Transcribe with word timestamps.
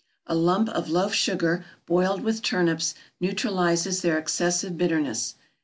A 0.25 0.33
lump 0.33 0.67
of 0.69 0.89
loaf 0.89 1.13
sugar 1.13 1.63
boiled 1.85 2.23
with 2.23 2.41
turnips 2.41 2.95
neutralizes 3.19 4.01
their 4.01 4.17
excessive 4.17 4.75
bitterness. 4.75 5.35